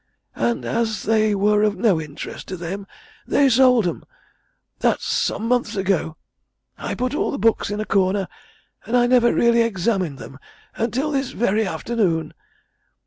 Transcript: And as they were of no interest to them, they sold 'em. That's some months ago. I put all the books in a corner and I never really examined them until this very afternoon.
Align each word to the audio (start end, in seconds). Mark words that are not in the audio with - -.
And 0.33 0.65
as 0.65 1.03
they 1.03 1.35
were 1.35 1.61
of 1.61 1.77
no 1.77 2.01
interest 2.01 2.47
to 2.47 2.57
them, 2.57 2.87
they 3.27 3.47
sold 3.49 3.87
'em. 3.87 4.03
That's 4.79 5.05
some 5.05 5.47
months 5.47 5.75
ago. 5.75 6.17
I 6.75 6.95
put 6.95 7.13
all 7.13 7.29
the 7.29 7.37
books 7.37 7.69
in 7.69 7.79
a 7.79 7.85
corner 7.85 8.27
and 8.87 8.97
I 8.97 9.05
never 9.05 9.31
really 9.31 9.61
examined 9.61 10.17
them 10.17 10.39
until 10.73 11.11
this 11.11 11.33
very 11.33 11.67
afternoon. 11.67 12.33